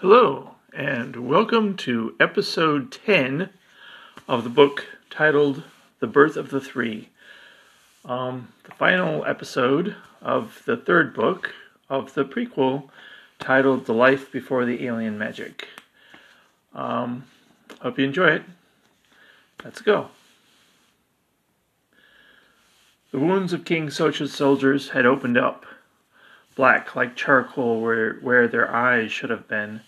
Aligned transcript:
Hello, 0.00 0.56
and 0.74 1.26
welcome 1.26 1.74
to 1.78 2.14
episode 2.20 2.92
10 2.92 3.48
of 4.28 4.44
the 4.44 4.50
book 4.50 4.84
titled 5.08 5.62
The 6.00 6.06
Birth 6.06 6.36
of 6.36 6.50
the 6.50 6.60
Three. 6.60 7.08
Um, 8.04 8.48
the 8.64 8.72
final 8.72 9.24
episode 9.24 9.96
of 10.20 10.62
the 10.66 10.76
third 10.76 11.14
book 11.14 11.54
of 11.88 12.12
the 12.12 12.26
prequel 12.26 12.90
titled 13.38 13.86
The 13.86 13.94
Life 13.94 14.30
Before 14.30 14.66
the 14.66 14.84
Alien 14.84 15.16
Magic. 15.16 15.66
Um, 16.74 17.24
hope 17.80 17.98
you 17.98 18.04
enjoy 18.04 18.28
it. 18.32 18.42
Let's 19.64 19.80
go. 19.80 20.10
The 23.12 23.18
wounds 23.18 23.54
of 23.54 23.64
King 23.64 23.88
Socha's 23.88 24.34
soldiers 24.34 24.90
had 24.90 25.06
opened 25.06 25.38
up, 25.38 25.64
black 26.56 26.96
like 26.96 27.14
charcoal 27.14 27.80
where, 27.80 28.14
where 28.14 28.48
their 28.48 28.74
eyes 28.74 29.12
should 29.12 29.30
have 29.30 29.46
been, 29.46 29.82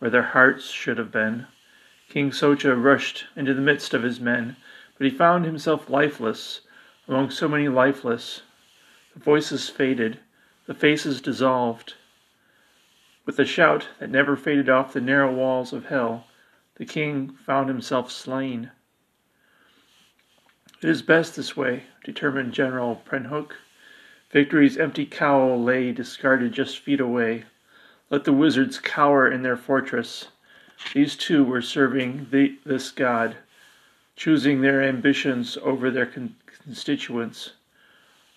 where 0.00 0.10
their 0.10 0.22
hearts 0.22 0.70
should 0.70 0.98
have 0.98 1.12
been. 1.12 1.46
King 2.08 2.30
Socha 2.30 2.74
rushed 2.74 3.26
into 3.36 3.54
the 3.54 3.60
midst 3.60 3.94
of 3.94 4.02
his 4.02 4.18
men, 4.18 4.56
but 4.98 5.04
he 5.04 5.16
found 5.16 5.44
himself 5.44 5.88
lifeless 5.88 6.62
among 7.06 7.30
so 7.30 7.46
many 7.46 7.68
lifeless. 7.68 8.42
The 9.12 9.20
voices 9.20 9.68
faded, 9.68 10.18
the 10.66 10.74
faces 10.74 11.20
dissolved. 11.20 11.94
With 13.26 13.38
a 13.38 13.44
shout 13.44 13.88
that 14.00 14.10
never 14.10 14.36
faded 14.36 14.68
off 14.68 14.92
the 14.92 15.00
narrow 15.00 15.32
walls 15.32 15.72
of 15.72 15.86
hell, 15.86 16.26
the 16.76 16.86
king 16.86 17.36
found 17.46 17.68
himself 17.68 18.10
slain. 18.10 18.70
It 20.82 20.88
is 20.88 21.02
best 21.02 21.36
this 21.36 21.56
way, 21.56 21.84
determined 22.04 22.52
General 22.52 23.02
Prenhook. 23.06 23.52
Victory's 24.34 24.76
empty 24.76 25.06
cowl 25.06 25.62
lay 25.62 25.92
discarded 25.92 26.52
just 26.52 26.80
feet 26.80 26.98
away. 26.98 27.44
Let 28.10 28.24
the 28.24 28.32
wizards 28.32 28.80
cower 28.80 29.30
in 29.30 29.42
their 29.42 29.56
fortress. 29.56 30.26
These 30.92 31.14
two 31.14 31.44
were 31.44 31.62
serving 31.62 32.26
the, 32.32 32.58
this 32.66 32.90
god, 32.90 33.36
choosing 34.16 34.60
their 34.60 34.82
ambitions 34.82 35.56
over 35.62 35.88
their 35.88 36.06
con- 36.06 36.34
constituents. 36.64 37.52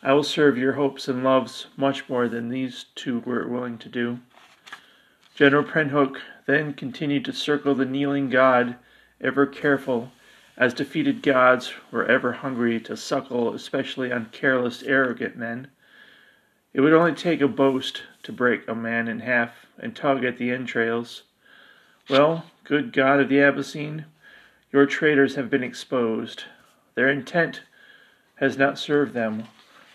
I 0.04 0.14
will 0.14 0.22
serve 0.22 0.56
your 0.56 0.74
hopes 0.74 1.08
and 1.08 1.24
loves 1.24 1.66
much 1.76 2.08
more 2.08 2.28
than 2.28 2.50
these 2.50 2.86
two 2.94 3.22
were 3.22 3.48
willing 3.48 3.80
to 3.80 3.90
do. 3.90 4.20
General 5.34 5.64
Prenhook 5.64 6.18
then 6.46 6.76
continued 6.76 7.26
to 7.26 7.34
circle 7.34 7.74
the 7.74 7.86
kneeling 7.86 8.30
god, 8.30 8.76
ever 9.20 9.48
careful 9.48 10.12
as 10.58 10.76
defeated 10.76 11.24
gods 11.24 11.74
were 11.90 12.06
ever 12.06 12.34
hungry 12.34 12.80
to 12.82 12.96
suckle, 12.96 13.52
especially 13.56 14.12
on 14.12 14.28
careless, 14.32 14.84
arrogant 14.84 15.36
men. 15.36 15.70
It 16.74 16.82
would 16.82 16.94
only 16.94 17.14
take 17.14 17.42
a 17.42 17.48
boast 17.48 18.04
to 18.24 18.32
break 18.32 18.68
a 18.68 18.76
man 18.76 19.08
in 19.08 19.20
half 19.20 19.66
and 19.80 19.96
tug 19.96 20.24
at 20.24 20.38
the 20.38 20.52
entrails. 20.52 21.24
Well, 22.10 22.46
good 22.64 22.94
God 22.94 23.20
of 23.20 23.30
the 23.30 23.42
Abyssine, 23.42 24.06
your 24.72 24.86
traitors 24.86 25.36
have 25.36 25.50
been 25.50 25.64
exposed. 25.64 26.44
Their 26.96 27.10
intent 27.10 27.62
has 28.36 28.58
not 28.58 28.78
served 28.78 29.14
them. 29.14 29.46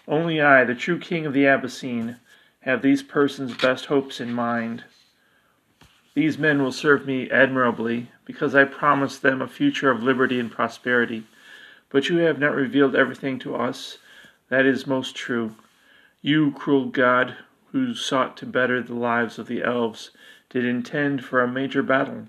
Only 0.09 0.41
I, 0.41 0.65
the 0.65 0.75
true 0.75 0.99
king 0.99 1.27
of 1.27 1.33
the 1.33 1.47
Abyssine, 1.47 2.17
have 2.61 2.83
these 2.83 3.03
persons' 3.03 3.57
best 3.57 3.87
hopes 3.87 4.21
in 4.21 4.33
mind. 4.33 4.85
These 6.15 6.39
men 6.39 6.63
will 6.63 6.73
serve 6.73 7.07
me 7.07 7.31
admirably, 7.31 8.11
because 8.25 8.55
I 8.55 8.65
promised 8.65 9.23
them 9.23 9.41
a 9.41 9.49
future 9.49 9.91
of 9.91 10.03
liberty 10.03 10.39
and 10.39 10.51
prosperity. 10.51 11.25
But 11.91 12.09
you 12.09 12.19
have 12.19 12.39
not 12.39 12.55
revealed 12.55 12.97
everything 12.97 13.39
to 13.41 13.57
us 13.57 13.99
that 14.49 14.67
is 14.67 14.87
most 14.87 15.15
true. 15.15 15.55
You, 16.25 16.53
cruel 16.53 16.85
God, 16.85 17.35
who 17.73 17.97
sought 17.97 18.37
to 18.37 18.47
better 18.47 18.81
the 18.81 18.95
lives 18.95 19.41
of 19.41 19.49
the 19.49 19.61
elves, 19.65 20.13
did 20.51 20.65
intend 20.65 21.25
for 21.25 21.43
a 21.43 21.49
major 21.49 21.83
battle 21.83 22.29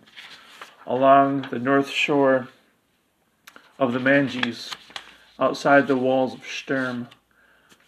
along 0.88 1.44
the 1.52 1.60
north 1.60 1.90
shore 1.90 2.48
of 3.78 3.94
the 3.94 4.00
Manges, 4.00 4.74
outside 5.40 5.86
the 5.86 5.96
walls 5.96 6.34
of 6.34 6.44
Sturm, 6.44 7.08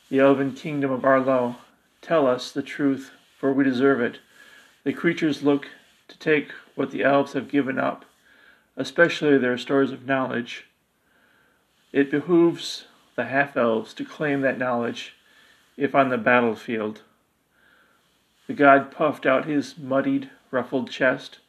the 0.10 0.20
elven 0.20 0.54
kingdom 0.54 0.92
of 0.92 1.04
Arlo. 1.04 1.56
Tell 2.04 2.28
us 2.28 2.52
the 2.52 2.62
truth, 2.62 3.10
for 3.40 3.52
we 3.52 3.64
deserve 3.64 4.00
it. 4.00 4.20
The 4.84 4.94
creatures 4.94 5.42
look 5.42 5.70
to 6.08 6.20
take 6.20 6.52
what 6.76 6.92
the 6.92 7.02
elves 7.02 7.34
have 7.34 7.50
given 7.50 7.80
up, 7.80 8.06
especially 8.78 9.40
their 9.40 9.58
stores 9.58 9.92
of 9.92 10.06
knowledge. 10.06 10.66
It 11.92 12.12
behooves 12.12 12.86
the 13.16 13.26
half 13.26 13.58
elves 13.58 13.92
to 13.96 14.06
claim 14.06 14.42
that 14.42 14.60
knowledge 14.60 15.16
if 15.78 15.94
on 15.96 16.10
the 16.10 16.18
battlefield. 16.18 17.02
The 18.48 18.54
god 18.54 18.92
puffed 18.92 19.26
out 19.26 19.46
his 19.46 19.78
muddied, 19.78 20.30
ruffled 20.52 20.90
chest 20.90 21.40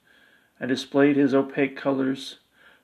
and 0.58 0.68
displayed 0.68 1.16
his 1.16 1.34
opaque 1.34 1.76
colors. 1.76 2.38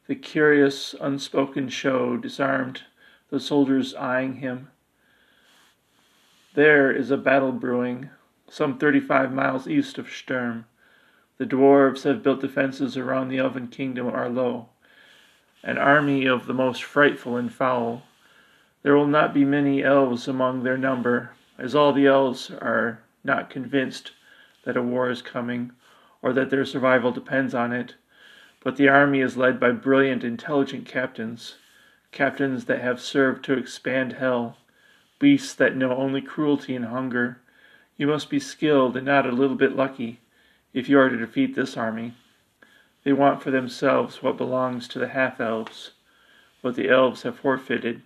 The 0.06 0.14
curious, 0.14 0.94
unspoken 1.00 1.68
show 1.68 2.16
disarmed 2.16 2.82
the 3.30 3.40
soldiers 3.40 3.94
eyeing 3.94 4.36
him. 4.36 4.68
There 6.54 6.94
is 6.94 7.10
a 7.10 7.16
battle 7.16 7.52
brewing, 7.52 8.10
some 8.50 8.78
thirty 8.78 9.00
five 9.00 9.32
miles 9.32 9.66
east 9.66 9.96
of 9.96 10.10
Sturm. 10.10 10.66
The 11.38 11.46
dwarves 11.46 12.02
have 12.02 12.22
built 12.22 12.42
defenses 12.42 12.96
around 12.96 13.28
the 13.28 13.38
elven 13.38 13.68
kingdom 13.68 14.06
Arlo, 14.06 14.68
an 15.62 15.78
army 15.78 16.26
of 16.26 16.46
the 16.46 16.52
most 16.52 16.84
frightful 16.84 17.36
and 17.38 17.50
foul. 17.50 18.02
There 18.82 18.96
will 18.96 19.06
not 19.06 19.32
be 19.32 19.44
many 19.44 19.84
elves 19.84 20.26
among 20.26 20.62
their 20.62 20.76
number, 20.76 21.30
as 21.56 21.74
all 21.74 21.92
the 21.92 22.06
elves 22.06 22.50
are 22.50 23.00
not 23.22 23.48
convinced 23.48 24.12
that 24.64 24.76
a 24.76 24.82
war 24.82 25.08
is 25.08 25.22
coming, 25.22 25.72
or 26.20 26.32
that 26.32 26.50
their 26.50 26.64
survival 26.64 27.12
depends 27.12 27.54
on 27.54 27.72
it. 27.72 27.94
But 28.64 28.76
the 28.76 28.88
army 28.88 29.20
is 29.20 29.36
led 29.36 29.60
by 29.60 29.70
brilliant, 29.72 30.24
intelligent 30.24 30.86
captains, 30.86 31.56
captains 32.10 32.64
that 32.64 32.80
have 32.80 33.00
served 33.00 33.44
to 33.44 33.56
expand 33.56 34.14
hell, 34.14 34.56
beasts 35.18 35.54
that 35.54 35.76
know 35.76 35.96
only 35.96 36.20
cruelty 36.20 36.74
and 36.74 36.86
hunger. 36.86 37.38
You 37.96 38.08
must 38.08 38.30
be 38.30 38.40
skilled 38.40 38.96
and 38.96 39.06
not 39.06 39.26
a 39.26 39.32
little 39.32 39.56
bit 39.56 39.76
lucky 39.76 40.20
if 40.72 40.88
you 40.88 40.98
are 40.98 41.08
to 41.08 41.16
defeat 41.16 41.54
this 41.54 41.76
army. 41.76 42.14
They 43.04 43.12
want 43.12 43.42
for 43.42 43.50
themselves 43.50 44.22
what 44.22 44.36
belongs 44.36 44.88
to 44.88 44.98
the 44.98 45.08
half 45.08 45.40
elves, 45.40 45.92
what 46.62 46.74
the 46.74 46.88
elves 46.88 47.22
have 47.22 47.38
forfeited. 47.38 48.02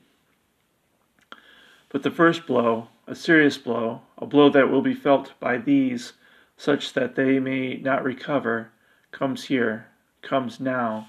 But 1.88 2.02
the 2.02 2.10
first 2.10 2.46
blow, 2.46 2.88
a 3.06 3.14
serious 3.14 3.58
blow, 3.58 4.02
a 4.18 4.26
blow 4.26 4.48
that 4.50 4.70
will 4.70 4.82
be 4.82 4.94
felt 4.94 5.38
by 5.38 5.58
these, 5.58 6.14
such 6.56 6.92
that 6.94 7.14
they 7.14 7.38
may 7.38 7.76
not 7.76 8.02
recover, 8.02 8.70
comes 9.12 9.44
here, 9.44 9.86
comes 10.22 10.58
now. 10.58 11.08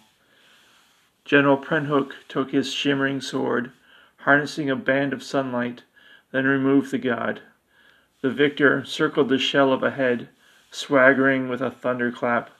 General 1.26 1.58
Prenhook 1.58 2.14
took 2.28 2.52
his 2.52 2.74
shimmering 2.74 3.22
sword, 3.22 3.72
harnessing 4.18 4.70
a 4.70 4.76
band 4.76 5.14
of 5.14 5.24
sunlight, 5.24 5.84
then 6.32 6.46
removed 6.46 6.92
the 6.92 6.98
god. 6.98 7.42
The 8.22 8.30
victor 8.30 8.86
circled 8.86 9.30
the 9.30 9.38
shell 9.38 9.74
of 9.74 9.84
a 9.84 9.92
head, 9.92 10.30
swaggering 10.70 11.50
with 11.50 11.62
a 11.62 11.72
thunderclap, 11.72 12.52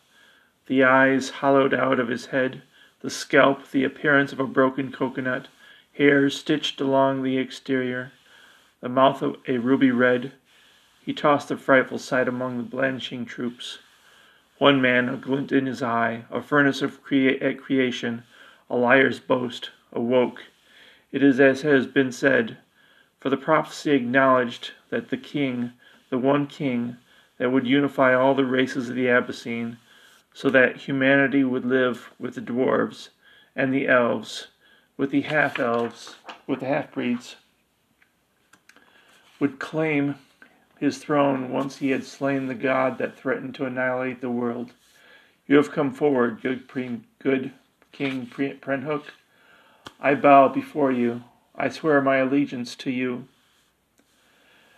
the 0.66 0.84
eyes 0.84 1.30
hollowed 1.30 1.74
out 1.74 2.00
of 2.00 2.10
his 2.10 2.28
head, 2.28 2.64
the 3.02 3.10
scalp 3.10 3.70
the 3.72 3.84
appearance 3.84 4.34
of 4.34 4.40
a 4.40 4.48
broken 4.48 4.92
coconut, 4.92 5.48
hair 5.98 6.30
stitched 6.30 6.80
along 6.80 7.24
the 7.24 7.40
exterior, 7.40 8.12
the 8.82 8.90
mouth 8.90 9.24
a 9.48 9.58
ruby 9.58 9.90
red. 9.90 10.32
He 11.02 11.12
tossed 11.12 11.50
the 11.50 11.58
frightful 11.58 11.98
sight 11.98 12.28
among 12.28 12.58
the 12.58 12.64
blanching 12.64 13.26
troops. 13.26 13.80
One 14.60 14.80
man, 14.80 15.10
a 15.10 15.18
glint 15.18 15.52
in 15.52 15.66
his 15.66 15.82
eye, 15.82 16.26
a 16.30 16.42
furnace 16.42 16.84
of 16.84 17.02
crea- 17.02 17.40
at 17.40 17.60
creation, 17.60 18.24
a 18.70 18.76
liar's 18.76 19.20
boast, 19.20 19.72
awoke. 19.92 20.44
It 21.12 21.24
is 21.24 21.40
as 21.40 21.62
has 21.62 21.88
been 21.88 22.12
said, 22.12 22.58
for 23.20 23.32
the 23.32 23.38
prophecy 23.38 23.92
acknowledged 23.92 24.74
that 24.90 25.10
the 25.10 25.18
king, 25.18 25.74
the 26.12 26.20
one 26.20 26.46
king, 26.46 26.98
that 27.40 27.52
would 27.52 27.66
unify 27.66 28.14
all 28.14 28.36
the 28.36 28.46
races 28.46 28.90
of 28.90 28.96
the 28.96 29.10
Abyssine, 29.10 29.78
so 30.34 30.50
that 30.52 30.78
humanity 30.78 31.44
would 31.44 31.66
live 31.66 32.12
with 32.20 32.36
the 32.36 32.42
dwarves 32.42 33.10
and 33.56 33.74
the 33.74 33.88
elves, 33.88 34.48
with 34.98 35.12
the 35.12 35.22
half 35.22 35.60
elves, 35.60 36.16
with 36.48 36.60
the 36.60 36.66
half 36.66 36.92
breeds, 36.92 37.36
would 39.40 39.60
claim 39.60 40.16
his 40.80 40.98
throne 40.98 41.52
once 41.52 41.78
he 41.78 41.92
had 41.92 42.04
slain 42.04 42.48
the 42.48 42.56
god 42.56 42.98
that 42.98 43.16
threatened 43.16 43.56
to 43.56 43.66
annihilate 43.66 44.22
the 44.22 44.30
world. 44.30 44.74
You 45.48 45.56
have 45.56 45.72
come 45.72 45.94
forward, 45.94 46.42
good, 46.42 46.68
pre- 46.68 47.02
good 47.20 47.52
King 47.92 48.28
Prenhook. 48.28 49.06
I 50.00 50.16
bow 50.16 50.50
before 50.50 50.92
you. 50.92 51.24
I 51.56 51.70
swear 51.70 52.02
my 52.02 52.18
allegiance 52.18 52.76
to 52.78 52.92
you. 52.92 53.28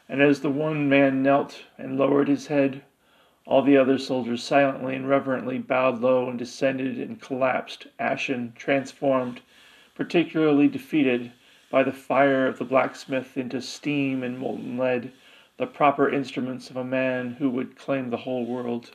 And 0.08 0.22
as 0.22 0.42
the 0.42 0.50
one 0.50 0.88
man 0.88 1.22
knelt 1.22 1.64
and 1.78 1.98
lowered 1.98 2.28
his 2.28 2.48
head, 2.48 2.84
all 3.46 3.62
the 3.62 3.78
other 3.78 3.98
soldiers 3.98 4.44
silently 4.44 4.96
and 4.96 5.10
reverently 5.10 5.58
bowed 5.58 6.00
low 6.00 6.30
and 6.30 6.38
descended 6.38 6.98
and 7.00 7.20
collapsed, 7.22 7.88
ashen, 7.98 8.54
transformed, 8.56 9.42
particularly 10.00 10.70
defeated 10.70 11.30
by 11.70 11.84
the 11.84 11.92
fire 11.92 12.48
of 12.48 12.58
the 12.58 12.64
blacksmith 12.64 13.36
into 13.36 13.62
steam 13.62 14.24
and 14.24 14.40
molten 14.40 14.78
lead, 14.78 15.12
the 15.58 15.68
proper 15.68 16.10
instruments 16.10 16.70
of 16.70 16.78
a 16.78 16.84
man 16.86 17.34
who 17.34 17.50
would 17.50 17.78
claim 17.78 18.10
the 18.10 18.24
whole 18.24 18.46
world. 18.46 18.92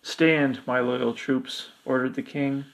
Stand, 0.00 0.60
my 0.64 0.78
loyal 0.78 1.12
troops, 1.12 1.70
ordered 1.84 2.14
the 2.14 2.22
king. 2.22 2.66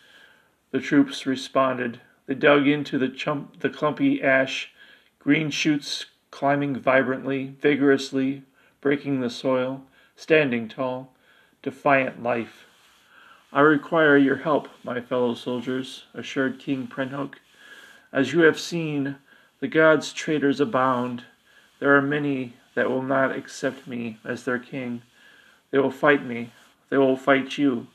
The 0.72 0.78
troops 0.78 1.24
responded. 1.24 2.02
They 2.26 2.34
dug 2.34 2.68
into 2.68 2.98
the, 2.98 3.08
chump, 3.08 3.60
the 3.60 3.70
clumpy 3.70 4.22
ash, 4.22 4.70
green 5.18 5.48
shoots 5.48 6.04
climbing 6.30 6.78
vibrantly, 6.78 7.56
vigorously, 7.62 8.42
breaking 8.82 9.22
the 9.22 9.30
soil, 9.30 9.86
standing 10.16 10.68
tall, 10.68 11.14
defiant 11.62 12.22
life. 12.22 12.65
I 13.52 13.60
require 13.60 14.16
your 14.16 14.36
help, 14.36 14.68
my 14.82 15.00
fellow 15.00 15.34
soldiers, 15.34 16.04
assured 16.12 16.58
King 16.58 16.86
Prenhook. 16.86 17.36
As 18.12 18.32
you 18.32 18.40
have 18.40 18.58
seen, 18.58 19.16
the 19.60 19.68
gods' 19.68 20.12
traitors 20.12 20.60
abound. 20.60 21.24
There 21.78 21.96
are 21.96 22.02
many 22.02 22.54
that 22.74 22.90
will 22.90 23.02
not 23.02 23.34
accept 23.34 23.86
me 23.86 24.18
as 24.24 24.44
their 24.44 24.58
king. 24.58 25.02
They 25.70 25.78
will 25.78 25.90
fight 25.90 26.24
me. 26.24 26.52
They 26.90 26.98
will 26.98 27.16
fight 27.16 27.56
you. 27.56 27.86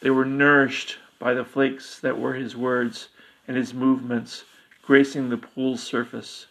They 0.00 0.10
were 0.10 0.24
nourished 0.24 0.98
by 1.18 1.34
the 1.34 1.44
flakes 1.44 2.00
that 2.00 2.18
were 2.18 2.34
his 2.34 2.56
words 2.56 3.08
and 3.46 3.56
his 3.56 3.72
movements 3.72 4.44
gracing 4.82 5.28
the 5.28 5.36
pool's 5.36 5.82
surface. 5.82 6.46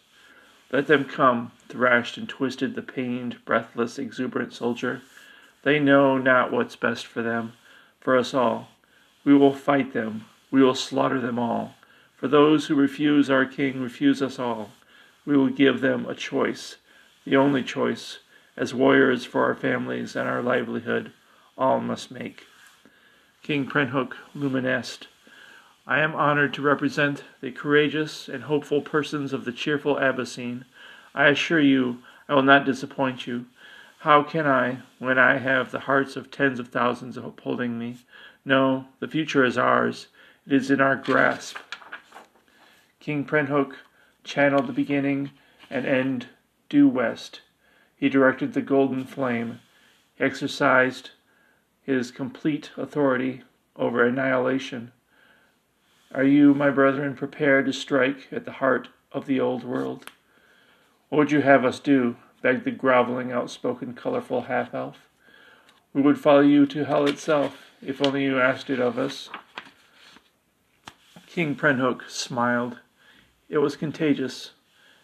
Let 0.72 0.88
them 0.88 1.06
come, 1.06 1.52
thrashed 1.70 2.18
and 2.18 2.30
twisted 2.30 2.76
the 2.76 2.82
pained, 2.82 3.44
breathless, 3.46 4.00
exuberant 4.00 4.54
soldier. 4.54 5.02
They 5.64 5.80
know 5.80 6.18
not 6.18 6.52
what's 6.52 6.76
best 6.76 7.06
for 7.06 7.22
them, 7.22 7.54
for 8.04 8.18
us 8.18 8.34
all. 8.34 8.68
We 9.24 9.34
will 9.34 9.54
fight 9.54 9.94
them. 9.94 10.26
We 10.52 10.62
will 10.62 10.76
slaughter 10.76 11.20
them 11.20 11.40
all. 11.40 11.76
For 12.18 12.28
those 12.28 12.68
who 12.68 12.76
refuse 12.76 13.30
our 13.30 13.46
king 13.46 13.82
refuse 13.82 14.22
us 14.22 14.38
all. 14.38 14.72
We 15.26 15.38
will 15.38 15.50
give 15.50 15.80
them 15.80 16.06
a 16.06 16.14
choice, 16.14 16.76
the 17.26 17.38
only 17.38 17.64
choice, 17.64 18.20
as 18.58 18.74
warriors 18.74 19.26
for 19.26 19.46
our 19.46 19.56
families 19.56 20.16
and 20.16 20.28
our 20.28 20.42
livelihood, 20.42 21.14
all 21.58 21.80
must 21.80 22.12
make. 22.12 22.46
King 23.42 23.66
Prenhook 23.66 24.14
Luminest, 24.36 25.08
I 25.88 26.00
am 26.00 26.16
honored 26.16 26.54
to 26.54 26.62
represent 26.62 27.24
the 27.42 27.52
courageous 27.52 28.30
and 28.30 28.44
hopeful 28.44 28.82
persons 28.82 29.34
of 29.34 29.44
the 29.46 29.52
cheerful 29.52 29.98
Abyssine. 29.98 30.66
I 31.16 31.28
assure 31.28 31.60
you 31.60 32.00
I 32.30 32.36
will 32.36 32.44
not 32.44 32.66
disappoint 32.66 33.28
you. 33.28 33.46
How 34.04 34.22
can 34.22 34.46
I, 34.46 34.80
when 35.00 35.18
I 35.18 35.38
have 35.38 35.72
the 35.72 35.80
hearts 35.80 36.18
of 36.18 36.30
tens 36.30 36.60
of 36.60 36.68
thousands 36.68 37.16
upholding 37.16 37.80
me? 37.80 38.00
No, 38.44 38.88
the 39.00 39.08
future 39.08 39.46
is 39.46 39.58
ours. 39.58 40.08
It 40.46 40.52
is 40.52 40.70
in 40.70 40.82
our 40.82 40.98
grasp. 40.98 41.56
King 43.00 43.24
Prenhook 43.24 43.76
channeled 44.26 44.68
the 44.68 44.74
beginning 44.74 45.32
and 45.70 45.86
end 45.86 46.28
due 46.68 46.90
west. 46.90 47.40
He 47.96 48.10
directed 48.10 48.52
the 48.52 48.62
golden 48.62 49.06
flame. 49.06 49.62
He 50.16 50.26
exercised 50.26 51.12
his 51.82 52.12
complete 52.12 52.72
authority 52.76 53.44
over 53.78 54.06
annihilation. 54.06 54.92
Are 56.14 56.26
you, 56.26 56.54
my 56.54 56.72
brethren, 56.72 57.16
prepared 57.16 57.68
to 57.68 57.72
strike 57.72 58.28
at 58.34 58.44
the 58.44 58.52
heart 58.52 58.90
of 59.14 59.28
the 59.28 59.40
old 59.40 59.64
world? 59.64 60.12
What 61.08 61.20
would 61.20 61.32
you 61.32 61.40
have 61.40 61.64
us 61.64 61.80
do? 61.80 62.18
Begged 62.44 62.66
the 62.66 62.72
groveling, 62.72 63.32
outspoken, 63.32 63.96
colorful 63.96 64.44
half 64.44 64.76
elf. 64.76 65.10
We 65.94 66.04
would 66.04 66.20
follow 66.20 66.42
you 66.42 66.68
to 66.68 66.86
hell 66.86 67.08
itself, 67.10 67.72
if 67.82 68.06
only 68.06 68.24
you 68.24 68.40
asked 68.40 68.70
it 68.70 68.80
of 68.80 69.00
us. 69.00 69.30
King 71.26 71.56
Prenhook 71.56 72.08
smiled. 72.08 72.78
It 73.50 73.58
was 73.58 73.76
contagious, 73.76 74.52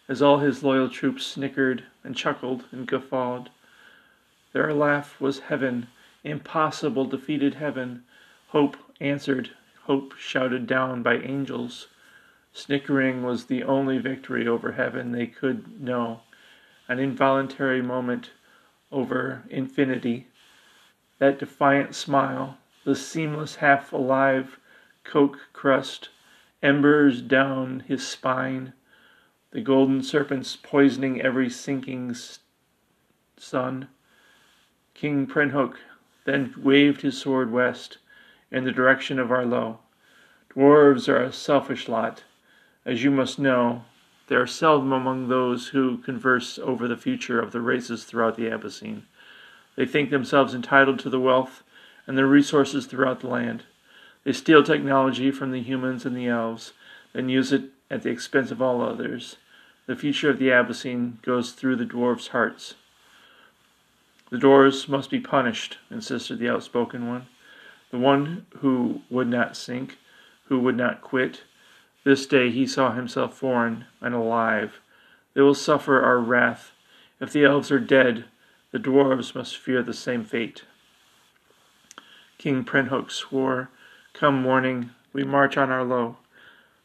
as 0.07 0.21
all 0.21 0.39
his 0.39 0.61
loyal 0.61 0.89
troops 0.89 1.25
snickered 1.25 1.85
and 2.03 2.15
chuckled 2.15 2.65
and 2.71 2.85
guffawed. 2.85 3.49
Their 4.53 4.73
laugh 4.73 5.19
was 5.19 5.39
heaven, 5.39 5.87
impossible 6.23 7.05
defeated 7.05 7.55
heaven. 7.55 8.03
Hope 8.49 8.77
answered 8.99 9.51
hope 9.89 10.13
shouted 10.19 10.67
down 10.67 11.01
by 11.01 11.15
angels. 11.17 11.87
Snickering 12.53 13.23
was 13.23 13.45
the 13.45 13.63
only 13.63 13.97
victory 13.97 14.47
over 14.47 14.73
heaven 14.73 15.11
they 15.11 15.25
could 15.25 15.81
know, 15.81 16.21
an 16.89 16.99
involuntary 16.99 17.81
moment 17.81 18.31
over 18.91 19.43
infinity. 19.49 20.27
That 21.19 21.39
defiant 21.39 21.95
smile, 21.95 22.57
the 22.83 22.95
seamless 22.95 23.55
half 23.57 23.93
alive 23.93 24.59
coke 25.03 25.37
crust, 25.53 26.09
embers 26.61 27.21
down 27.21 27.83
his 27.87 28.05
spine, 28.05 28.73
the 29.51 29.61
golden 29.61 30.03
serpents 30.03 30.55
poisoning 30.55 31.21
every 31.21 31.49
sinking 31.49 32.15
sun. 33.37 33.87
King 34.93 35.27
Prenhook 35.27 35.77
then 36.25 36.53
waved 36.57 37.01
his 37.01 37.17
sword 37.17 37.51
west 37.51 37.99
in 38.51 38.63
the 38.63 38.71
direction 38.71 39.19
of 39.19 39.31
Arlo. 39.31 39.79
Dwarves 40.53 41.07
are 41.07 41.21
a 41.23 41.31
selfish 41.31 41.87
lot. 41.87 42.23
As 42.85 43.03
you 43.03 43.11
must 43.11 43.37
know, 43.37 43.85
they 44.29 44.35
are 44.35 44.47
seldom 44.47 44.93
among 44.93 45.27
those 45.27 45.69
who 45.69 45.97
converse 45.97 46.57
over 46.59 46.87
the 46.87 46.95
future 46.95 47.39
of 47.39 47.51
the 47.51 47.61
races 47.61 48.05
throughout 48.05 48.37
the 48.37 48.49
Abyssine. 48.49 49.03
They 49.75 49.85
think 49.85 50.11
themselves 50.11 50.53
entitled 50.53 50.99
to 50.99 51.09
the 51.09 51.19
wealth 51.19 51.63
and 52.07 52.17
the 52.17 52.25
resources 52.25 52.85
throughout 52.85 53.19
the 53.19 53.27
land. 53.27 53.63
They 54.23 54.31
steal 54.31 54.63
technology 54.63 55.31
from 55.31 55.51
the 55.51 55.61
humans 55.61 56.05
and 56.05 56.15
the 56.15 56.27
elves, 56.27 56.73
and 57.13 57.31
use 57.31 57.51
it 57.51 57.63
at 57.89 58.03
the 58.03 58.11
expense 58.11 58.51
of 58.51 58.61
all 58.61 58.81
others. 58.81 59.37
The 59.87 59.95
future 59.95 60.29
of 60.29 60.37
the 60.37 60.51
Abyssine 60.51 61.17
goes 61.23 61.51
through 61.51 61.77
the 61.77 61.85
dwarves' 61.85 62.29
hearts. 62.29 62.75
The 64.29 64.37
dwarves 64.37 64.87
must 64.87 65.09
be 65.09 65.19
punished, 65.19 65.79
insisted 65.89 66.39
the 66.39 66.49
outspoken 66.49 67.07
one 67.07 67.25
the 67.91 67.97
one 67.97 68.45
who 68.57 69.01
would 69.09 69.27
not 69.27 69.57
sink, 69.57 69.97
who 70.45 70.59
would 70.59 70.77
not 70.77 71.01
quit. 71.01 71.41
This 72.03 72.25
day 72.25 72.49
he 72.49 72.65
saw 72.65 72.93
himself 72.93 73.37
foreign 73.37 73.85
and 74.01 74.15
alive. 74.15 74.79
They 75.33 75.41
will 75.41 75.55
suffer 75.55 76.01
our 76.01 76.19
wrath. 76.19 76.71
If 77.19 77.33
the 77.33 77.45
elves 77.45 77.71
are 77.71 77.79
dead, 77.79 78.25
the 78.71 78.79
dwarves 78.79 79.35
must 79.35 79.57
fear 79.57 79.83
the 79.83 79.93
same 79.93 80.23
fate. 80.23 80.63
King 82.37 82.63
Prenhook 82.63 83.11
swore, 83.11 83.69
Come 84.13 84.41
morning, 84.41 84.91
we 85.11 85.23
march 85.23 85.57
on 85.57 85.69
our 85.69 85.79
Arlo. 85.79 86.17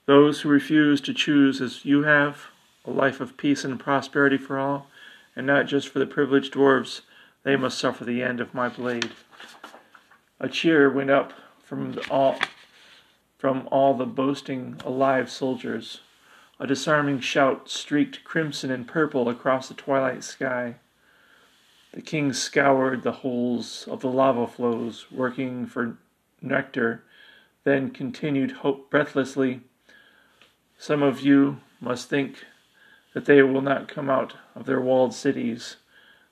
Those 0.06 0.40
who 0.40 0.48
refuse 0.48 1.00
to 1.02 1.14
choose 1.14 1.60
as 1.60 1.84
you 1.84 2.02
have, 2.02 2.46
a 2.84 2.90
life 2.90 3.20
of 3.20 3.36
peace 3.36 3.64
and 3.64 3.78
prosperity 3.78 4.36
for 4.36 4.58
all, 4.58 4.88
and 5.36 5.46
not 5.46 5.66
just 5.66 5.88
for 5.88 5.98
the 5.98 6.06
privileged 6.06 6.54
dwarves, 6.54 7.02
they 7.44 7.56
must 7.56 7.78
suffer 7.78 8.04
the 8.04 8.22
end 8.22 8.40
of 8.40 8.54
my 8.54 8.68
blade. 8.68 9.12
A 10.40 10.48
cheer 10.48 10.90
went 10.90 11.10
up 11.10 11.32
from 11.62 11.98
all 12.10 12.38
from 13.44 13.68
all 13.70 13.92
the 13.92 14.06
boasting 14.06 14.80
alive 14.86 15.30
soldiers. 15.30 16.00
A 16.58 16.66
disarming 16.66 17.20
shout 17.20 17.68
streaked 17.68 18.24
crimson 18.24 18.70
and 18.70 18.88
purple 18.88 19.28
across 19.28 19.68
the 19.68 19.74
twilight 19.74 20.24
sky. 20.24 20.76
The 21.92 22.00
king 22.00 22.32
scoured 22.32 23.02
the 23.02 23.20
holes 23.20 23.86
of 23.86 24.00
the 24.00 24.08
lava 24.08 24.46
flows, 24.46 25.10
working 25.10 25.66
for 25.66 25.98
nectar, 26.40 27.04
then 27.64 27.90
continued 27.90 28.52
hope 28.52 28.90
breathlessly. 28.90 29.60
Some 30.78 31.02
of 31.02 31.20
you 31.20 31.60
must 31.82 32.08
think 32.08 32.46
that 33.12 33.26
they 33.26 33.42
will 33.42 33.60
not 33.60 33.88
come 33.88 34.08
out 34.08 34.36
of 34.54 34.64
their 34.64 34.80
walled 34.80 35.12
cities, 35.12 35.76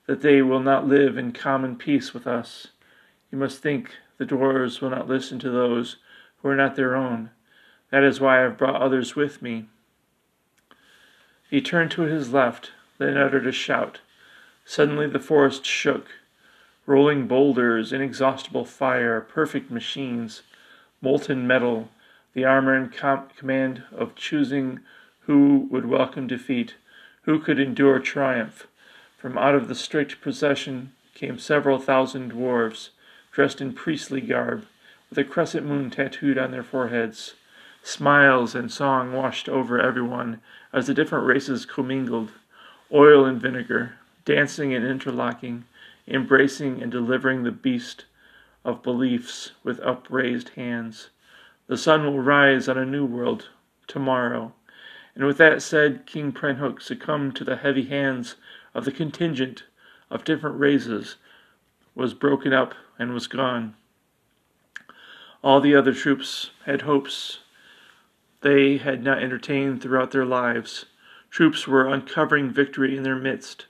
that 0.07 0.23
they 0.23 0.41
will 0.41 0.61
not 0.61 0.89
live 0.89 1.19
in 1.19 1.33
common 1.33 1.77
peace 1.77 2.15
with 2.15 2.27
us. 2.27 2.69
You 3.31 3.37
must 3.37 3.59
think 3.59 3.97
the 4.17 4.25
dwarves 4.25 4.81
will 4.81 4.89
not 4.89 5.09
listen 5.09 5.39
to 5.41 5.51
those 5.51 5.99
who 6.43 6.49
are 6.49 6.57
not 6.57 6.77
their 6.77 6.95
own. 6.97 7.31
That 7.91 8.03
is 8.03 8.21
why 8.21 8.39
I 8.39 8.43
have 8.43 8.59
brought 8.59 8.81
others 8.81 9.15
with 9.15 9.41
me. 9.43 9.67
He 11.49 11.61
turned 11.61 11.91
to 11.93 12.03
his 12.03 12.33
left, 12.33 12.73
then 12.99 13.17
uttered 13.17 13.47
a 13.47 13.53
shout. 13.53 14.01
Suddenly 14.65 15.07
the 15.09 15.19
forest 15.19 15.65
shook. 15.65 16.09
Rolling 16.87 17.27
boulders, 17.27 17.93
inexhaustible 17.93 18.65
fire, 18.65 19.21
perfect 19.21 19.71
machines, 19.71 20.43
molten 21.01 21.47
metal, 21.47 21.91
the 22.35 22.45
armor 22.45 22.75
and 22.75 22.93
com- 22.93 23.29
command 23.37 23.83
of 23.93 24.15
choosing 24.15 24.81
who 25.27 25.69
would 25.71 25.87
welcome 25.87 26.27
defeat, 26.27 26.75
who 27.23 27.39
could 27.39 27.61
endure 27.61 27.99
triumph. 27.99 28.67
From 29.17 29.39
out 29.39 29.55
of 29.55 29.69
the 29.69 29.75
strict 29.75 30.21
procession 30.21 30.93
came 31.15 31.39
several 31.39 31.79
thousand 31.79 32.33
dwarves 32.33 32.89
dressed 33.31 33.61
in 33.61 33.73
priestly 33.73 34.21
garb, 34.21 34.65
with 35.13 35.19
a 35.19 35.25
crescent 35.25 35.67
moon 35.67 35.91
tattooed 35.91 36.39
on 36.39 36.53
their 36.53 36.63
foreheads. 36.63 37.35
Smiles 37.83 38.55
and 38.55 38.73
song 38.73 39.13
washed 39.13 39.47
over 39.47 39.79
everyone 39.79 40.41
as 40.73 40.87
the 40.87 40.95
different 40.95 41.27
races 41.27 41.67
commingled, 41.67 42.31
oil 42.91 43.27
and 43.27 43.39
vinegar, 43.39 43.97
dancing 44.25 44.73
and 44.73 44.87
interlocking, 44.87 45.65
embracing 46.09 46.83
and 46.83 46.91
delivering 46.91 47.43
the 47.43 47.51
beast 47.51 48.07
of 48.65 48.83
beliefs 48.83 49.53
with 49.63 49.81
upraised 49.81 50.49
hands. 50.57 51.11
The 51.67 51.77
sun 51.77 52.05
will 52.05 52.21
rise 52.21 52.67
on 52.67 52.79
a 52.79 52.87
new 52.87 53.05
world 53.05 53.51
tomorrow. 53.87 54.55
And 55.15 55.27
with 55.27 55.37
that 55.37 55.61
said, 55.61 56.07
King 56.07 56.33
Prenhook 56.33 56.81
succumbed 56.81 57.37
to 57.37 57.45
the 57.45 57.57
heavy 57.57 57.85
hands 57.85 58.37
of 58.73 58.87
the 58.87 58.93
contingent 58.93 59.65
of 60.11 60.25
different 60.25 60.59
races 60.59 61.17
was 61.95 62.15
broken 62.15 62.55
up 62.55 62.75
and 62.99 63.13
was 63.13 63.27
gone. 63.27 63.75
All 65.43 65.61
the 65.61 65.75
other 65.75 65.93
troops 65.93 66.51
had 66.67 66.83
hopes 66.83 67.41
they 68.43 68.77
had 68.77 69.03
not 69.03 69.23
entertained 69.23 69.83
throughout 69.83 70.13
their 70.13 70.25
lives. 70.25 70.87
Troops 71.31 71.67
were 71.67 71.89
uncovering 71.89 72.51
victory 72.51 72.97
in 72.97 73.03
their 73.03 73.17
midst. 73.17 73.67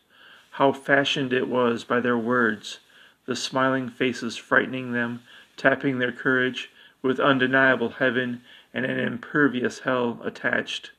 How 0.52 0.72
fashioned 0.72 1.32
it 1.32 1.48
was 1.48 1.84
by 1.84 2.00
their 2.00 2.18
words, 2.18 2.80
the 3.24 3.36
smiling 3.36 3.88
faces 3.88 4.36
frightening 4.36 4.92
them, 4.92 5.22
tapping 5.56 5.98
their 5.98 6.12
courage 6.12 6.70
with 7.00 7.18
undeniable 7.18 7.90
heaven 7.90 8.42
and 8.74 8.84
an 8.84 8.98
impervious 8.98 9.80
hell 9.80 10.20
attached. 10.22 10.90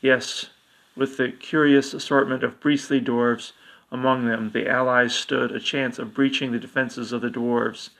Yes, 0.00 0.50
with 0.96 1.18
the 1.18 1.32
curious 1.32 1.92
assortment 1.92 2.42
of 2.42 2.60
beastly 2.60 3.00
dwarfs 3.00 3.52
among 3.90 4.26
them, 4.26 4.50
the 4.52 4.68
allies 4.68 5.14
stood 5.14 5.52
a 5.52 5.60
chance 5.60 5.98
of 5.98 6.14
breaching 6.14 6.52
the 6.52 6.58
defenses 6.58 7.12
of 7.12 7.20
the 7.20 7.30
dwarfs 7.30 7.90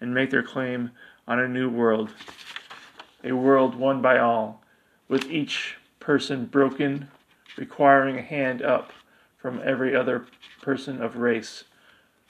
and 0.00 0.14
make 0.14 0.30
their 0.30 0.42
claim 0.42 0.90
on 1.26 1.40
a 1.40 1.48
new 1.48 1.68
world, 1.68 2.10
a 3.22 3.32
world 3.32 3.74
won 3.74 4.02
by 4.02 4.18
all, 4.18 4.62
with 5.08 5.30
each 5.30 5.76
person 6.00 6.46
broken, 6.46 7.08
requiring 7.56 8.18
a 8.18 8.22
hand 8.22 8.62
up 8.62 8.92
from 9.36 9.60
every 9.64 9.94
other 9.94 10.26
person 10.62 11.02
of 11.02 11.16
race, 11.16 11.64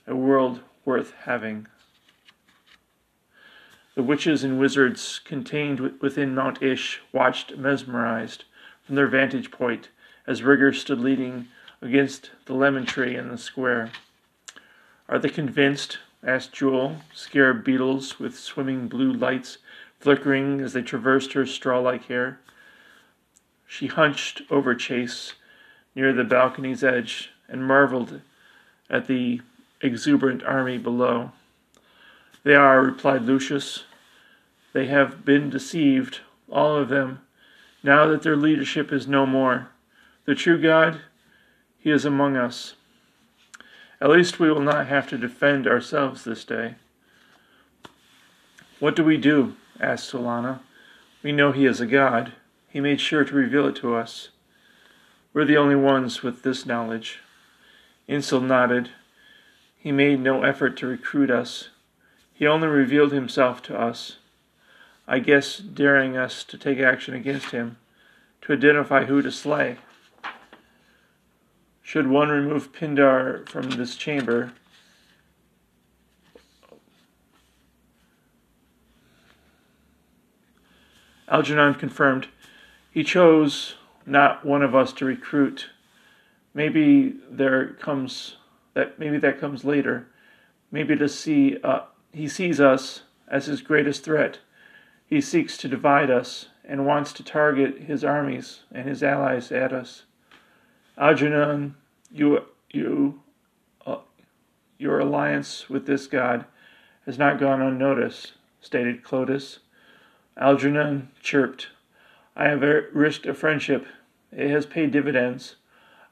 a 0.06 0.14
world 0.14 0.60
worth 0.84 1.12
having. 1.24 1.66
The 3.94 4.02
witches 4.02 4.42
and 4.42 4.58
wizards 4.58 5.20
contained 5.24 6.00
within 6.00 6.34
Mount 6.34 6.62
Ish 6.62 7.00
watched 7.12 7.56
mesmerized 7.56 8.44
from 8.82 8.96
their 8.96 9.06
vantage 9.06 9.50
point 9.50 9.88
as 10.26 10.42
Rigger 10.42 10.72
stood 10.72 11.00
leaning 11.00 11.46
against 11.80 12.30
the 12.46 12.54
lemon 12.54 12.86
tree 12.86 13.14
in 13.14 13.28
the 13.28 13.38
square. 13.38 13.92
Are 15.08 15.18
they 15.18 15.28
convinced? 15.28 15.98
Asked 16.26 16.52
Jewel, 16.52 16.97
scarab 17.12 17.64
beetles 17.64 18.19
with 18.19 18.38
swimming 18.38 18.88
blue 18.88 19.12
lights 19.12 19.59
flickering 20.00 20.61
as 20.61 20.73
they 20.75 20.83
traversed 20.83 21.33
her 21.33 21.47
straw 21.47 21.78
like 21.81 22.07
hair. 22.07 22.38
She 23.66 23.87
hunched 23.87 24.43
over 24.50 24.75
Chase 24.75 25.35
near 25.95 26.12
the 26.12 26.25
balcony's 26.25 26.85
edge 26.85 27.31
and 27.49 27.66
marveled 27.66 28.21
at 28.90 29.07
the 29.07 29.40
exuberant 29.81 30.43
army 30.43 30.78
below. 30.78 31.33
They 32.43 32.54
are, 32.54 32.83
replied 32.83 33.23
Lucius. 33.23 33.85
They 34.75 34.87
have 34.87 35.25
been 35.25 35.49
deceived, 35.50 36.21
all 36.50 36.76
of 36.76 36.90
them, 36.90 37.21
now 37.83 38.07
that 38.07 38.23
their 38.23 38.37
leadership 38.37 38.93
is 38.93 39.07
no 39.07 39.25
more. 39.25 39.69
The 40.26 40.35
true 40.35 40.61
God, 40.61 41.00
He 41.78 41.90
is 41.90 42.04
among 42.04 42.37
us. 42.37 42.75
At 44.00 44.10
least 44.10 44.40
we 44.40 44.50
will 44.50 44.60
not 44.60 44.86
have 44.88 45.08
to 45.08 45.18
defend 45.18 45.66
ourselves 45.66 46.24
this 46.24 46.44
day. 46.44 46.74
What 48.80 48.96
do 48.96 49.04
we 49.04 49.16
do? 49.16 49.54
asked 49.80 50.12
Solana. 50.12 50.60
We 51.22 51.32
know 51.32 51.52
He 51.52 51.66
is 51.66 51.80
a 51.80 51.86
God. 51.86 52.32
He 52.68 52.80
made 52.80 53.00
sure 53.00 53.24
to 53.24 53.34
reveal 53.34 53.66
it 53.68 53.76
to 53.76 53.94
us. 53.94 54.30
We're 55.32 55.44
the 55.44 55.56
only 55.56 55.76
ones 55.76 56.22
with 56.22 56.42
this 56.42 56.66
knowledge. 56.66 57.20
Insul 58.08 58.42
nodded. 58.42 58.90
He 59.78 59.92
made 59.92 60.20
no 60.20 60.42
effort 60.42 60.76
to 60.78 60.86
recruit 60.86 61.30
us. 61.30 61.70
He 62.32 62.46
only 62.46 62.68
revealed 62.68 63.12
himself 63.12 63.62
to 63.62 63.78
us. 63.78 64.16
I 65.06 65.18
guess 65.18 65.58
daring 65.58 66.16
us 66.16 66.44
to 66.44 66.58
take 66.58 66.78
action 66.78 67.14
against 67.14 67.50
him, 67.50 67.76
to 68.42 68.52
identify 68.54 69.04
who 69.04 69.22
to 69.22 69.30
slay. 69.30 69.78
Should 71.84 72.08
one 72.08 72.30
remove 72.30 72.72
Pindar 72.72 73.46
from 73.46 73.68
this 73.68 73.94
chamber, 73.94 74.52
Algernon 81.28 81.74
confirmed 81.74 82.28
he 82.90 83.04
chose 83.04 83.74
not 84.06 84.46
one 84.46 84.62
of 84.62 84.74
us 84.74 84.94
to 84.94 85.04
recruit. 85.04 85.66
Maybe 86.54 87.16
there 87.30 87.74
comes 87.74 88.36
that 88.72 88.98
maybe 88.98 89.18
that 89.18 89.38
comes 89.38 89.62
later. 89.62 90.06
Maybe 90.70 90.96
to 90.96 91.08
see 91.08 91.58
uh, 91.62 91.80
he 92.12 92.28
sees 92.28 92.60
us 92.60 93.02
as 93.28 93.44
his 93.44 93.60
greatest 93.60 94.04
threat. 94.04 94.38
He 95.06 95.20
seeks 95.20 95.58
to 95.58 95.68
divide 95.68 96.10
us 96.10 96.48
and 96.64 96.86
wants 96.86 97.12
to 97.12 97.22
target 97.22 97.82
his 97.82 98.02
armies 98.02 98.60
and 98.72 98.88
his 98.88 99.02
allies 99.02 99.52
at 99.52 99.72
us. 99.74 100.04
Algernon, 100.96 101.74
you 102.12 102.44
you 102.70 103.20
uh, 103.84 103.98
your 104.78 105.00
alliance 105.00 105.68
with 105.68 105.86
this 105.86 106.06
god 106.06 106.44
has 107.04 107.18
not 107.18 107.40
gone 107.40 107.60
unnoticed, 107.60 108.32
stated 108.60 109.02
Clotis. 109.02 109.58
Algernon 110.36 111.10
chirped. 111.20 111.68
I 112.36 112.48
have 112.48 112.62
risked 112.62 113.26
a 113.26 113.34
friendship. 113.34 113.86
It 114.32 114.50
has 114.50 114.66
paid 114.66 114.90
dividends. 114.90 115.56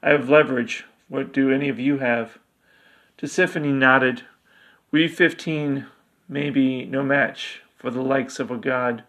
I 0.01 0.09
have 0.09 0.29
leverage. 0.29 0.85
What 1.09 1.33
do 1.33 1.51
any 1.51 1.69
of 1.69 1.79
you 1.79 1.97
have? 1.99 2.37
Tisiphone 3.17 3.73
nodded. 3.73 4.23
We 4.91 5.07
fifteen 5.07 5.87
may 6.27 6.49
be 6.49 6.85
no 6.85 7.03
match 7.03 7.61
for 7.77 7.89
the 7.89 8.01
likes 8.01 8.39
of 8.39 8.51
a 8.51 8.57
god, 8.57 9.03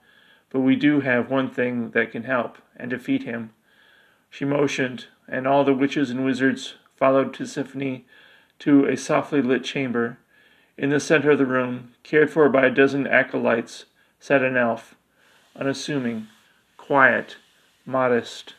but 0.50 0.61
we 0.61 0.76
do 0.76 1.00
have 1.00 1.31
one 1.31 1.50
thing 1.50 1.90
that 1.90 2.12
can 2.12 2.25
help 2.25 2.59
and 2.76 2.90
defeat 2.90 3.23
him. 3.25 3.52
She 4.31 4.45
motioned, 4.45 5.07
and 5.28 5.47
all 5.47 5.64
the 5.64 5.75
witches 5.75 6.11
and 6.11 6.25
wizards 6.25 6.75
followed 6.97 7.35
Tisiphone 7.35 8.02
to 8.61 8.87
a 8.87 8.97
softly 8.97 9.43
lit 9.43 9.64
chamber. 9.64 10.19
In 10.76 10.90
the 10.90 11.00
center 11.00 11.31
of 11.31 11.38
the 11.38 11.47
room, 11.47 11.95
cared 12.02 12.31
for 12.31 12.49
by 12.49 12.66
a 12.66 12.71
dozen 12.71 13.07
acolytes, 13.07 13.85
sat 14.19 14.43
an 14.43 14.57
elf, 14.57 14.95
unassuming, 15.57 16.28
quiet, 16.76 17.37
modest. 17.87 18.54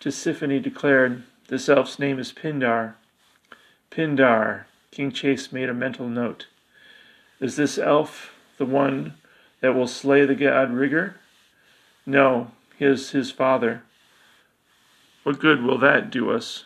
Tisiphone 0.00 0.62
declared, 0.62 1.22
This 1.48 1.68
elf's 1.68 1.98
name 1.98 2.18
is 2.18 2.32
Pindar. 2.32 2.94
Pindar, 3.90 4.64
King 4.90 5.12
Chase 5.12 5.52
made 5.52 5.68
a 5.68 5.74
mental 5.74 6.08
note. 6.08 6.46
Is 7.40 7.56
this 7.56 7.78
elf 7.78 8.34
the 8.56 8.66
one 8.66 9.14
that 9.60 9.74
will 9.74 9.86
slay 9.86 10.24
the 10.24 10.34
god 10.34 10.72
Rigger? 10.72 11.16
No, 12.04 12.50
he 12.78 12.84
is 12.84 13.10
his 13.10 13.30
father. 13.30 13.82
What 15.22 15.38
good 15.38 15.62
will 15.62 15.78
that 15.78 16.10
do 16.10 16.30
us? 16.30 16.64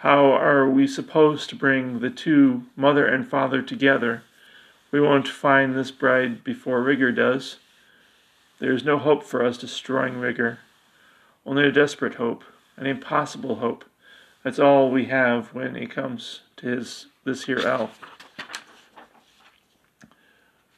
How 0.00 0.32
are 0.32 0.68
we 0.68 0.86
supposed 0.86 1.48
to 1.50 1.56
bring 1.56 2.00
the 2.00 2.10
two, 2.10 2.64
mother 2.76 3.06
and 3.06 3.26
father, 3.26 3.62
together? 3.62 4.22
We 4.90 5.00
won't 5.00 5.28
find 5.28 5.74
this 5.74 5.90
bride 5.90 6.44
before 6.44 6.82
Rigger 6.82 7.12
does. 7.12 7.56
There 8.58 8.72
is 8.72 8.84
no 8.84 8.98
hope 8.98 9.24
for 9.24 9.44
us 9.44 9.58
destroying 9.58 10.18
Rigger. 10.18 10.60
Only 11.44 11.66
a 11.66 11.72
desperate 11.72 12.14
hope, 12.14 12.44
an 12.76 12.86
impossible 12.86 13.56
hope. 13.56 13.84
That's 14.42 14.58
all 14.58 14.90
we 14.90 15.06
have 15.06 15.54
when 15.54 15.76
it 15.76 15.90
comes 15.90 16.40
to 16.58 16.68
his 16.68 17.06
this 17.24 17.44
here 17.44 17.58
elf. 17.58 18.00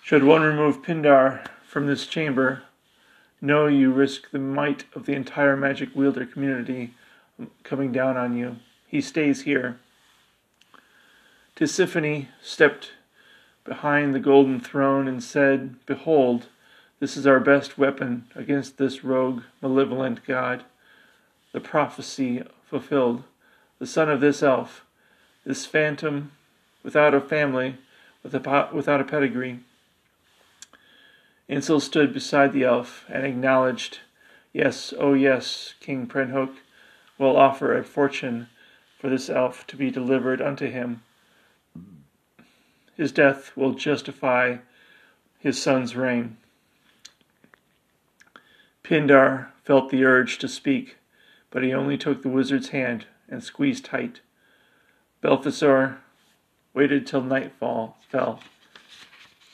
Should 0.02 0.24
one 0.24 0.42
remove 0.42 0.82
Pindar 0.82 1.44
from 1.66 1.86
this 1.86 2.06
chamber, 2.06 2.62
know 3.40 3.66
you 3.66 3.92
risk 3.92 4.30
the 4.30 4.38
might 4.38 4.84
of 4.94 5.06
the 5.06 5.14
entire 5.14 5.56
magic 5.56 5.90
wielder 5.94 6.26
community 6.26 6.94
coming 7.62 7.92
down 7.92 8.16
on 8.16 8.36
you. 8.36 8.56
He 8.86 9.00
stays 9.00 9.42
here. 9.42 9.78
Tisiphone 11.56 12.28
stepped 12.42 12.92
behind 13.64 14.14
the 14.14 14.20
golden 14.20 14.60
throne 14.60 15.06
and 15.06 15.22
said, 15.22 15.74
Behold, 15.86 16.46
this 17.00 17.16
is 17.16 17.26
our 17.26 17.40
best 17.40 17.78
weapon 17.78 18.26
against 18.34 18.78
this 18.78 19.04
rogue, 19.04 19.42
malevolent 19.60 20.24
god. 20.24 20.64
The 21.52 21.60
prophecy 21.60 22.42
fulfilled. 22.64 23.24
The 23.78 23.86
son 23.86 24.08
of 24.08 24.20
this 24.20 24.42
elf, 24.42 24.84
this 25.44 25.64
phantom 25.64 26.32
without 26.82 27.14
a 27.14 27.20
family, 27.20 27.76
without 28.22 29.00
a 29.00 29.04
pedigree, 29.04 29.60
Insul 31.48 31.80
stood 31.80 32.12
beside 32.12 32.52
the 32.52 32.64
elf 32.64 33.04
and 33.08 33.24
acknowledged, 33.24 34.00
Yes, 34.52 34.92
oh 34.98 35.14
yes, 35.14 35.74
King 35.80 36.06
Prenhook 36.06 36.56
will 37.16 37.36
offer 37.36 37.76
a 37.76 37.82
fortune 37.82 38.48
for 38.98 39.08
this 39.08 39.30
elf 39.30 39.66
to 39.68 39.76
be 39.76 39.90
delivered 39.90 40.42
unto 40.42 40.70
him. 40.70 41.02
His 42.96 43.12
death 43.12 43.56
will 43.56 43.74
justify 43.74 44.58
his 45.38 45.60
son's 45.60 45.94
reign. 45.96 46.36
Pindar 48.82 49.52
felt 49.64 49.90
the 49.90 50.04
urge 50.04 50.38
to 50.38 50.48
speak, 50.48 50.96
but 51.50 51.62
he 51.62 51.72
only 51.72 51.96
took 51.96 52.22
the 52.22 52.28
wizard's 52.28 52.70
hand 52.70 53.06
and 53.28 53.42
squeezed 53.42 53.84
tight. 53.84 54.20
Balthasar 55.20 55.98
waited 56.74 57.06
till 57.06 57.22
nightfall 57.22 57.98
fell. 58.08 58.40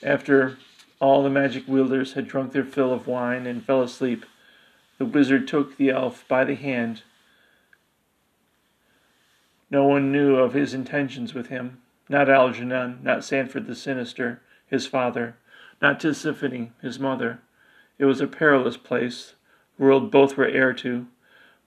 After 0.01 0.57
all 0.99 1.23
the 1.23 1.29
magic 1.29 1.67
wielders 1.67 2.13
had 2.13 2.27
drunk 2.27 2.51
their 2.51 2.63
fill 2.63 2.93
of 2.93 3.07
wine 3.07 3.45
and 3.45 3.65
fell 3.65 3.81
asleep. 3.81 4.25
The 4.97 5.05
wizard 5.05 5.47
took 5.47 5.77
the 5.77 5.89
elf 5.89 6.25
by 6.27 6.45
the 6.45 6.55
hand. 6.55 7.03
No 9.69 9.85
one 9.85 10.11
knew 10.11 10.35
of 10.37 10.53
his 10.53 10.73
intentions 10.73 11.33
with 11.33 11.47
him. 11.47 11.81
not 12.07 12.29
Algernon, 12.29 12.99
not 13.01 13.23
Sanford 13.23 13.65
the 13.65 13.75
Sinister, 13.75 14.39
his 14.67 14.85
father, 14.85 15.35
not 15.81 15.99
Tisiphone, 15.99 16.69
his 16.81 16.99
mother. 16.99 17.39
It 17.97 18.05
was 18.05 18.21
a 18.21 18.27
perilous 18.27 18.77
place, 18.77 19.33
the 19.77 19.83
world 19.83 20.11
both 20.11 20.37
were 20.37 20.47
heir 20.47 20.73
to, 20.73 21.07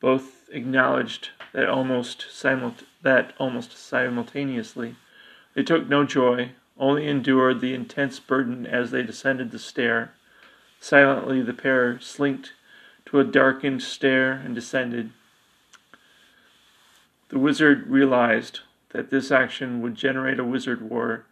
both 0.00 0.48
acknowledged 0.50 1.30
that 1.52 1.68
almost 1.68 2.26
simult- 2.30 2.84
that 3.02 3.32
almost 3.38 3.76
simultaneously. 3.76 4.96
They 5.54 5.62
took 5.62 5.88
no 5.88 6.04
joy, 6.04 6.52
only 6.78 7.06
endured 7.06 7.60
the 7.60 7.74
intense 7.74 8.20
burden 8.20 8.66
as 8.66 8.90
they 8.90 9.02
descended 9.02 9.50
the 9.50 9.58
stair. 9.58 10.12
Silently 10.80 11.42
the 11.42 11.52
pair 11.52 11.98
slinked 12.00 12.52
to 13.06 13.18
a 13.18 13.24
darkened 13.24 13.82
stair 13.82 14.32
and 14.32 14.54
descended. 14.54 15.10
The 17.30 17.38
wizard 17.38 17.88
realized 17.88 18.60
that 18.90 19.10
this 19.10 19.30
action 19.30 19.82
would 19.82 19.94
generate 19.94 20.38
a 20.38 20.44
wizard 20.44 20.88
war. 20.88 21.24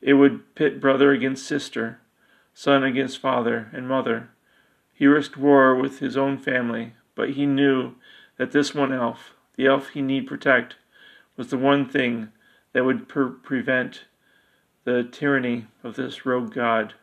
It 0.00 0.14
would 0.14 0.54
pit 0.54 0.80
brother 0.80 1.12
against 1.12 1.46
sister, 1.46 1.98
son 2.54 2.84
against 2.84 3.18
father 3.18 3.68
and 3.72 3.88
mother. 3.88 4.28
He 4.94 5.06
risked 5.06 5.36
war 5.36 5.74
with 5.74 5.98
his 5.98 6.16
own 6.16 6.38
family, 6.38 6.94
but 7.14 7.30
he 7.30 7.46
knew 7.46 7.94
that 8.36 8.52
this 8.52 8.74
one 8.74 8.92
elf, 8.92 9.34
the 9.56 9.66
elf 9.66 9.90
he 9.90 10.02
need 10.02 10.26
protect, 10.26 10.76
was 11.36 11.50
the 11.50 11.58
one 11.58 11.88
thing 11.88 12.30
that 12.72 12.84
would 12.84 13.08
per- 13.08 13.28
prevent 13.28 14.04
the 14.88 15.04
tyranny 15.04 15.66
of 15.84 15.96
this 15.96 16.24
rogue 16.24 16.54
god. 16.54 16.94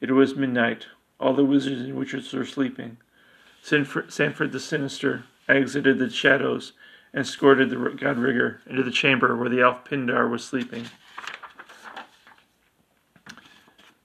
It 0.00 0.10
was 0.10 0.34
midnight. 0.34 0.86
All 1.20 1.34
the 1.34 1.44
wizards 1.44 1.82
and 1.82 1.94
witches 1.94 2.32
were 2.32 2.44
sleeping. 2.44 2.96
Sanford, 3.62 4.12
Sanford 4.12 4.50
the 4.50 4.58
Sinister 4.58 5.22
exited 5.48 6.00
the 6.00 6.10
shadows 6.10 6.72
and 7.12 7.20
escorted 7.20 7.70
the 7.70 7.76
god 7.76 8.18
Rigger 8.18 8.60
into 8.66 8.82
the 8.82 8.90
chamber 8.90 9.36
where 9.36 9.48
the 9.48 9.60
elf 9.60 9.84
Pindar 9.84 10.28
was 10.28 10.42
sleeping. 10.42 10.86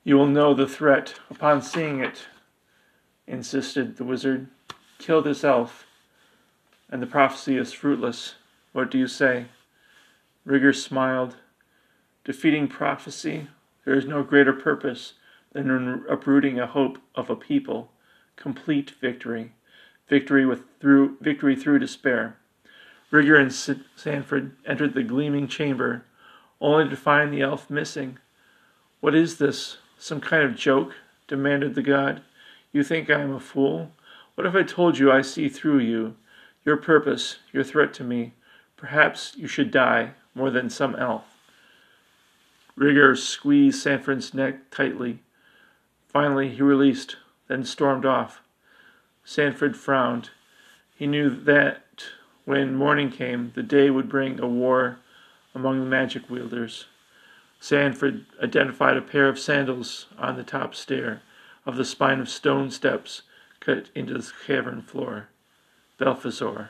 You 0.03 0.15
will 0.15 0.27
know 0.27 0.53
the 0.53 0.67
threat 0.67 1.15
upon 1.31 1.63
seeing 1.63 2.01
it, 2.01 2.27
insisted 3.25 3.97
the 3.97 4.03
wizard. 4.03 4.47
Kill 4.99 5.23
this 5.23 5.43
elf, 5.43 5.87
and 6.87 7.01
the 7.01 7.07
prophecy 7.07 7.57
is 7.57 7.73
fruitless. 7.73 8.35
What 8.73 8.91
do 8.91 8.99
you 8.99 9.07
say? 9.07 9.45
Rigger 10.45 10.71
smiled. 10.71 11.37
Defeating 12.23 12.67
prophecy, 12.67 13.47
there 13.83 13.95
is 13.95 14.05
no 14.05 14.21
greater 14.21 14.53
purpose 14.53 15.13
than 15.53 15.71
in 15.71 16.05
uprooting 16.07 16.59
a 16.59 16.67
hope 16.67 16.99
of 17.15 17.29
a 17.29 17.35
people. 17.35 17.91
Complete 18.35 18.91
victory. 19.01 19.53
Victory 20.07 20.45
with 20.45 20.63
through 20.79 21.17
victory 21.19 21.55
through 21.55 21.79
despair. 21.79 22.37
Rigger 23.09 23.35
and 23.35 23.51
Sanford 23.51 24.55
entered 24.65 24.93
the 24.93 25.03
gleaming 25.03 25.47
chamber, 25.47 26.05
only 26.61 26.87
to 26.89 26.95
find 26.95 27.33
the 27.33 27.41
elf 27.41 27.69
missing. 27.69 28.19
What 28.99 29.15
is 29.15 29.37
this? 29.37 29.77
Some 29.97 30.21
kind 30.21 30.43
of 30.43 30.55
joke? 30.55 30.93
demanded 31.27 31.75
the 31.75 31.81
god. 31.81 32.21
You 32.71 32.83
think 32.83 33.09
I 33.09 33.21
am 33.21 33.33
a 33.33 33.39
fool? 33.39 33.91
What 34.35 34.45
if 34.45 34.53
I 34.53 34.63
told 34.63 34.97
you 34.97 35.11
I 35.11 35.21
see 35.21 35.49
through 35.49 35.79
you? 35.79 36.15
Your 36.65 36.77
purpose, 36.77 37.37
your 37.51 37.63
threat 37.63 37.93
to 37.95 38.03
me. 38.03 38.33
Perhaps 38.77 39.33
you 39.37 39.47
should 39.47 39.71
die 39.71 40.11
more 40.35 40.51
than 40.51 40.69
some 40.69 40.95
elf. 40.95 41.30
Rigger 42.75 43.15
squeezed 43.15 43.81
Sanford's 43.81 44.33
neck 44.33 44.71
tightly. 44.71 45.19
Finally, 46.07 46.49
he 46.49 46.61
released, 46.61 47.17
then 47.47 47.63
stormed 47.63 48.05
off. 48.05 48.41
Sanford 49.23 49.77
frowned. 49.77 50.31
He 50.95 51.07
knew 51.07 51.29
that 51.29 52.05
when 52.45 52.75
morning 52.75 53.11
came, 53.11 53.51
the 53.55 53.63
day 53.63 53.89
would 53.89 54.09
bring 54.09 54.39
a 54.39 54.47
war 54.47 54.99
among 55.53 55.79
the 55.79 55.85
magic 55.85 56.29
wielders. 56.29 56.85
Sanford 57.59 58.25
identified 58.41 58.97
a 58.97 59.01
pair 59.01 59.27
of 59.27 59.39
sandals 59.39 60.07
on 60.17 60.35
the 60.35 60.43
top 60.43 60.73
stair 60.73 61.21
of 61.65 61.75
the 61.75 61.85
spine 61.85 62.19
of 62.19 62.29
stone 62.29 62.71
steps 62.71 63.21
cut 63.59 63.89
into 63.93 64.13
the 64.13 64.31
cavern 64.45 64.81
floor. 64.81 65.29
Belphazor. 65.99 66.69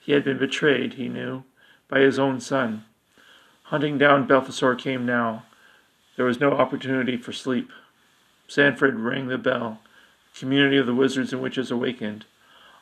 He 0.00 0.12
had 0.12 0.22
been 0.22 0.38
betrayed, 0.38 0.94
he 0.94 1.08
knew, 1.08 1.44
by 1.88 2.00
his 2.00 2.18
own 2.18 2.40
son. 2.40 2.84
Hunting 3.74 3.98
down 3.98 4.28
Belphazor 4.28 4.78
came 4.78 5.04
now. 5.04 5.46
There 6.14 6.24
was 6.24 6.38
no 6.38 6.52
opportunity 6.52 7.16
for 7.16 7.32
sleep. 7.32 7.72
Sanford 8.46 9.00
rang 9.00 9.26
the 9.26 9.36
bell. 9.36 9.80
The 10.32 10.38
community 10.38 10.76
of 10.76 10.86
the 10.86 10.94
wizards 10.94 11.32
and 11.32 11.42
witches 11.42 11.72
awakened 11.72 12.24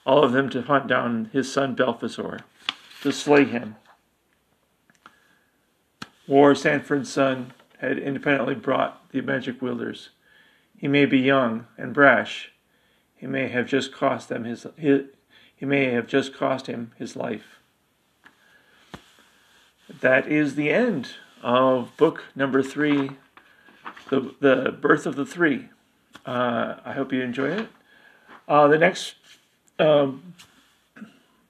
all 0.05 0.23
of 0.23 0.33
them 0.33 0.51
to 0.51 0.61
hunt 0.61 0.89
down 0.89 1.31
his 1.33 1.51
son 1.51 1.75
Belphazor, 1.75 2.41
to 3.01 3.11
slay 3.11 3.47
him. 3.47 3.77
War 6.27 6.55
Sanford's 6.55 7.11
son 7.11 7.55
had 7.79 7.99
independently 7.99 8.55
brought 8.55 9.11
the 9.13 9.23
magic 9.23 9.63
wielders. 9.63 10.11
He 10.77 10.89
may 10.89 11.07
be 11.07 11.21
young 11.21 11.69
and 11.79 11.95
brash. 11.95 12.53
He 13.17 13.27
may 13.27 13.49
have 13.49 13.67
just 13.67 13.95
cost 13.95 14.29
them 14.29 14.45
his, 14.45 14.67
his 14.77 15.05
he 15.57 15.65
may 15.65 15.87
have 15.87 16.07
just 16.07 16.35
cost 16.35 16.67
him 16.67 16.93
his 16.99 17.17
life. 17.17 17.62
That 20.01 20.27
is 20.27 20.55
the 20.55 20.71
end 20.71 21.15
of 21.43 21.97
book 21.97 22.25
number 22.35 22.63
three, 22.63 23.11
the 24.11 24.35
the 24.41 24.77
birth 24.81 25.07
of 25.07 25.17
the 25.17 25.27
three. 25.27 25.69
Uh, 26.25 26.77
I 26.85 26.93
hope 26.93 27.13
you 27.13 27.23
enjoy 27.23 27.51
it. 27.51 27.69
Uh, 28.49 28.69
the 28.69 28.79
next 28.79 29.15
um, 29.79 30.35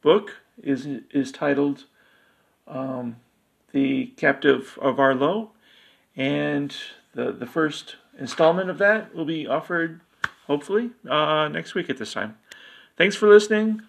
book 0.02 0.40
is 0.62 0.87
is 1.11 1.33
titled 1.33 1.85
um, 2.66 3.16
"The 3.72 4.07
Captive 4.16 4.78
of 4.81 4.98
Arlo," 4.98 5.50
and 6.16 6.74
the 7.14 7.33
the 7.33 7.46
first 7.46 7.96
installment 8.18 8.70
of 8.70 8.78
that 8.78 9.14
will 9.14 9.24
be 9.24 9.46
offered 9.46 10.00
hopefully 10.46 10.90
uh, 11.09 11.48
next 11.48 11.74
week 11.74 11.88
at 11.88 11.98
this 11.98 12.12
time. 12.12 12.37
Thanks 12.96 13.16
for 13.16 13.28
listening, 13.28 13.83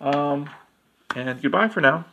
um, 0.00 0.48
and 1.14 1.40
goodbye 1.42 1.68
for 1.68 1.80
now. 1.80 2.06